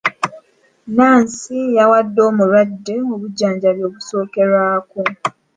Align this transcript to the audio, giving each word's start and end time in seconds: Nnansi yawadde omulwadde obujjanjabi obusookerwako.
Nnansi 0.87 1.57
yawadde 1.77 2.19
omulwadde 2.29 2.95
obujjanjabi 3.13 3.81
obusookerwako. 3.89 5.01